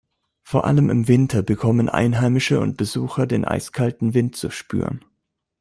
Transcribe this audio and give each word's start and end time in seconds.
Vor 0.41 0.65
allem 0.65 0.89
im 0.89 1.07
Winter 1.07 1.43
bekommen 1.43 1.87
Einheimische 1.87 2.59
und 2.59 2.75
Besucher 2.75 3.27
den 3.27 3.45
eiskalten 3.45 4.15
Wind 4.15 4.35
zu 4.35 4.49
spüren. 4.49 5.05